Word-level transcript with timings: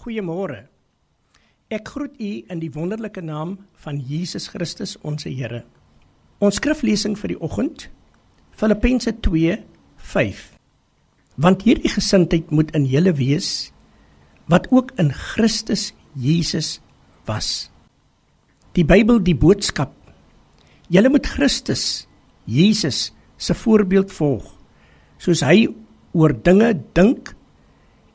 Goeiemôre. 0.00 0.62
Ek 1.68 1.90
groet 1.92 2.14
u 2.16 2.28
in 2.48 2.60
die 2.62 2.70
wonderlike 2.72 3.20
naam 3.20 3.58
van 3.82 3.98
Jesus 4.00 4.46
Christus 4.48 4.94
ons 5.04 5.26
Here. 5.28 5.60
Ons 6.40 6.56
skriflesing 6.56 7.18
vir 7.20 7.34
die 7.34 7.36
oggend 7.36 7.90
Filippense 8.56 9.12
2:5. 9.20 10.40
Want 11.36 11.66
hierdie 11.68 11.92
gesindheid 11.92 12.48
moet 12.50 12.72
in 12.72 12.88
julle 12.88 13.12
wees 13.12 13.72
wat 14.48 14.72
ook 14.72 14.96
in 14.96 15.12
Christus 15.12 15.92
Jesus 16.16 16.80
was. 17.28 17.68
Die 18.72 18.84
Bybel 18.84 19.20
die 19.20 19.36
boodskap. 19.36 19.92
Julle 20.88 21.12
moet 21.12 21.26
Christus 21.26 22.08
Jesus 22.46 23.12
se 23.36 23.54
voorbeeld 23.54 24.10
volg 24.12 24.56
soos 25.18 25.44
hy 25.44 25.68
oor 26.16 26.32
dinge 26.32 26.72
dink 26.96 27.36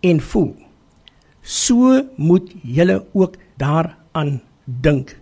en 0.01 0.19
voel 0.19 0.64
so 1.45 2.01
moet 2.17 2.49
julle 2.65 3.05
ook 3.13 3.37
daaraan 3.61 4.41
dink. 4.65 5.13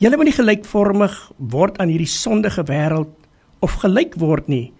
Julle 0.00 0.16
moet 0.16 0.30
nie 0.30 0.36
gelykvormig 0.38 1.16
word 1.36 1.76
aan 1.78 1.92
hierdie 1.92 2.08
sondige 2.08 2.64
wêreld 2.64 3.12
of 3.60 3.76
gelyk 3.82 4.16
word 4.16 4.48
nie, 4.48 4.72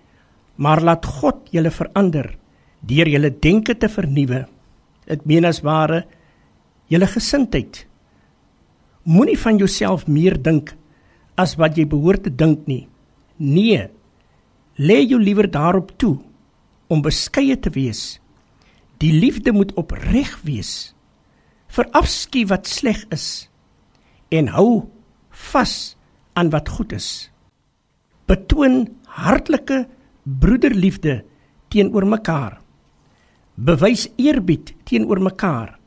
maar 0.56 0.80
laat 0.80 1.04
God 1.04 1.50
julle 1.52 1.70
verander 1.70 2.32
deur 2.80 3.08
julle 3.12 3.30
denke 3.36 3.76
te 3.76 3.90
vernuwe. 3.92 4.46
Dit 5.04 5.26
meen 5.28 5.44
as 5.44 5.60
ware 5.60 6.06
julle 6.88 7.06
gesindheid. 7.06 7.84
Moenie 9.04 9.36
van 9.38 9.60
jouself 9.60 10.06
meer 10.08 10.38
dink 10.40 10.72
as 11.36 11.58
wat 11.60 11.76
jy 11.76 11.84
behoort 11.88 12.24
te 12.24 12.32
dink 12.32 12.64
nie. 12.68 12.86
Nee. 13.36 13.88
Lê 14.80 15.02
jou 15.04 15.20
liewer 15.20 15.50
daarop 15.50 15.92
toe 16.00 16.16
om 16.88 17.04
beskeie 17.04 17.58
te 17.60 17.72
wees 17.76 18.20
Die 19.00 19.12
liefde 19.12 19.52
moet 19.52 19.72
opreg 19.80 20.34
wees. 20.44 20.92
Verafskiet 21.72 22.50
wat 22.50 22.68
sleg 22.68 23.06
is 23.14 23.48
en 24.30 24.50
hou 24.54 24.86
vas 25.50 25.74
aan 26.38 26.50
wat 26.52 26.68
goed 26.68 26.92
is. 26.92 27.30
Betoon 28.28 28.84
hartlike 29.08 29.86
broederliefde 30.22 31.22
teenoor 31.72 32.06
mekaar. 32.06 32.60
Bewys 33.54 34.06
eerbied 34.20 34.74
teenoor 34.84 35.22
mekaar 35.22 35.78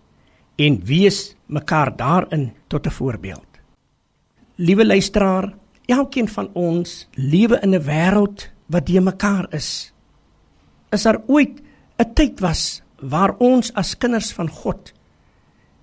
en 0.57 0.79
wees 0.85 1.35
mekaar 1.45 1.95
daarin 1.95 2.51
tot 2.67 2.87
'n 2.87 2.91
voorbeeld. 2.91 3.49
Liewe 4.55 4.85
luisteraar, 4.85 5.53
elkeen 5.85 6.27
van 6.27 6.49
ons 6.53 7.07
lewe 7.13 7.59
in 7.61 7.73
'n 7.75 7.83
wêreld 7.83 8.49
wat 8.65 8.85
die 8.85 9.01
mekaar 9.01 9.53
is. 9.53 9.93
Is 10.89 11.03
daar 11.03 11.21
ooit 11.27 11.61
'n 11.97 12.13
tyd 12.13 12.39
was 12.39 12.82
waar 13.03 13.35
ons 13.43 13.71
as 13.75 13.95
kinders 13.99 14.31
van 14.35 14.49
God 14.49 14.93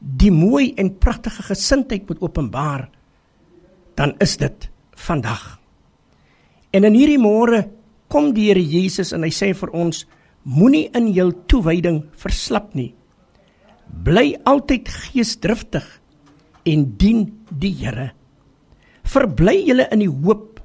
die 0.00 0.32
mooi 0.32 0.72
en 0.80 0.94
pragtige 0.96 1.44
gesindheid 1.50 2.08
moet 2.08 2.22
openbaar, 2.24 2.86
dan 4.00 4.14
is 4.24 4.38
dit 4.40 4.68
vandag. 4.96 5.58
En 6.72 6.86
in 6.88 6.96
hierdie 6.96 7.20
môre 7.20 7.66
kom 8.10 8.32
die 8.34 8.48
Here 8.48 8.62
Jesus 8.64 9.12
en 9.12 9.26
hy 9.26 9.32
sê 9.34 9.52
vir 9.54 9.74
ons 9.76 10.06
moenie 10.48 10.88
in 10.96 11.10
jou 11.12 11.28
toewyding 11.50 12.02
verslap 12.16 12.72
nie. 12.74 12.94
Bly 13.90 14.38
altyd 14.48 14.88
geesdriftig 14.88 15.84
en 16.64 16.86
dien 16.96 17.26
die 17.50 17.74
Here. 17.82 18.10
Verbly 19.04 19.58
julle 19.66 19.88
in 19.92 20.04
die 20.04 20.10
hoop, 20.10 20.60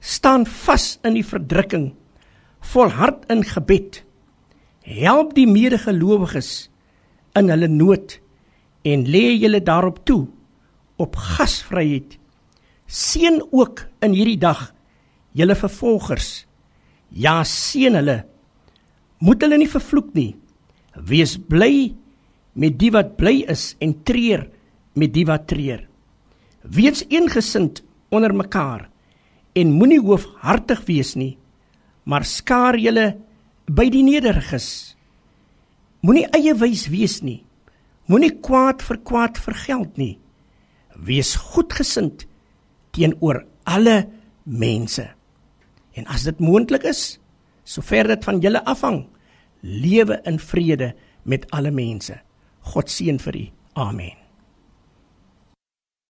staan 0.00 0.44
vas 0.66 0.96
in 1.06 1.16
die 1.16 1.24
verdrukking, 1.26 1.94
volhard 2.74 3.24
in 3.32 3.44
gebed 3.46 4.02
help 4.86 5.34
die 5.34 5.48
medegelowiges 5.50 6.68
in 7.36 7.50
hulle 7.50 7.68
nood 7.70 8.16
en 8.86 9.04
lê 9.10 9.34
julle 9.34 9.60
daarop 9.64 10.04
toe 10.06 10.26
op 11.02 11.18
gasvryheid. 11.18 12.16
Seën 12.86 13.40
ook 13.50 13.82
in 14.06 14.14
hierdie 14.14 14.38
dag 14.40 14.70
julle 15.36 15.56
vervolgers. 15.58 16.46
Ja 17.10 17.42
seën 17.44 17.98
hulle. 17.98 18.22
Moet 19.18 19.42
hulle 19.42 19.58
nie 19.58 19.70
vervloek 19.70 20.12
nie. 20.14 20.32
Wees 20.94 21.34
bly 21.36 21.94
met 22.56 22.78
die 22.78 22.92
wat 22.94 23.16
bly 23.18 23.42
is 23.52 23.74
en 23.82 23.98
treur 24.06 24.46
met 24.96 25.12
die 25.12 25.26
wat 25.28 25.48
treur. 25.50 25.82
Wees 26.62 27.02
eengesind 27.10 27.82
onder 28.08 28.32
mekaar 28.32 28.86
en 29.56 29.74
moenie 29.76 30.00
hoofhartig 30.00 30.86
wees 30.86 31.16
nie 31.18 31.34
maar 32.06 32.24
skaar 32.24 32.78
julle 32.78 33.16
by 33.66 33.88
die 33.90 34.04
nederiges. 34.06 34.96
Moenie 36.06 36.26
eie 36.36 36.54
wys 36.58 36.86
wees 36.92 37.20
nie. 37.26 37.42
Moenie 38.06 38.34
kwaad 38.42 38.84
vir 38.86 39.00
kwaad 39.02 39.40
vergeld 39.42 39.96
nie. 39.98 40.14
Wees 40.94 41.34
goedgesind 41.52 42.26
teenoor 42.96 43.42
alle 43.66 44.06
mense. 44.44 45.08
En 45.96 46.06
as 46.12 46.26
dit 46.28 46.38
moontlik 46.40 46.86
is, 46.86 47.16
sover 47.66 48.06
dit 48.12 48.28
van 48.28 48.40
julle 48.44 48.62
afhang, 48.64 49.02
lewe 49.60 50.20
in 50.28 50.38
vrede 50.38 50.92
met 51.26 51.48
alle 51.50 51.74
mense. 51.74 52.14
God 52.72 52.92
seën 52.92 53.18
vir 53.22 53.42
u. 53.42 53.48
Amen. 53.74 54.25